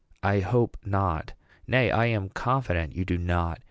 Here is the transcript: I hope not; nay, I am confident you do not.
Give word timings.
I 0.23 0.39
hope 0.39 0.77
not; 0.83 1.33
nay, 1.67 1.91
I 1.91 2.07
am 2.07 2.29
confident 2.29 2.95
you 2.95 3.05
do 3.05 3.19
not. 3.19 3.59